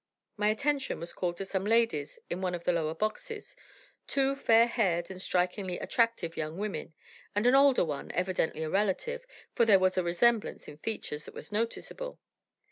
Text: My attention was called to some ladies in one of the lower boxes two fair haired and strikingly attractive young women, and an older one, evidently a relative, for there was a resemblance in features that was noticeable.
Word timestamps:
My 0.35 0.47
attention 0.47 0.99
was 0.99 1.13
called 1.13 1.37
to 1.37 1.45
some 1.45 1.63
ladies 1.63 2.17
in 2.27 2.41
one 2.41 2.55
of 2.55 2.63
the 2.63 2.71
lower 2.71 2.95
boxes 2.95 3.55
two 4.07 4.35
fair 4.35 4.65
haired 4.65 5.11
and 5.11 5.21
strikingly 5.21 5.77
attractive 5.77 6.35
young 6.35 6.57
women, 6.57 6.95
and 7.35 7.45
an 7.45 7.53
older 7.53 7.85
one, 7.85 8.09
evidently 8.13 8.63
a 8.63 8.69
relative, 8.71 9.27
for 9.53 9.63
there 9.63 9.77
was 9.77 9.99
a 9.99 10.03
resemblance 10.03 10.67
in 10.67 10.77
features 10.79 11.25
that 11.25 11.35
was 11.35 11.51
noticeable. 11.51 12.17